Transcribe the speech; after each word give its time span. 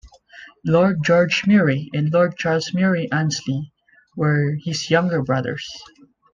Lord 0.65 1.03
George 1.03 1.45
Murray 1.45 1.91
and 1.93 2.11
Lord 2.11 2.35
Charles 2.35 2.73
Murray-Aynsley 2.73 3.71
were 4.15 4.55
his 4.63 4.89
younger 4.89 5.21
brothers. 5.21 5.69